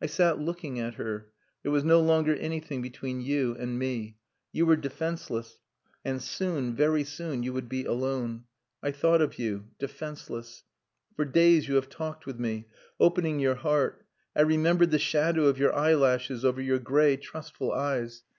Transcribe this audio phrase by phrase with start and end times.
[0.00, 1.28] I sat looking at her.
[1.62, 4.16] There was no longer anything between you and me.
[4.50, 5.58] You were defenceless
[6.02, 8.44] and soon, very soon, you would be alone....
[8.82, 9.66] I thought of you.
[9.78, 10.64] Defenceless.
[11.16, 12.64] For days you have talked with me
[12.98, 14.06] opening your heart.
[14.34, 18.22] I remembered the shadow of your eyelashes over your grey trustful eyes.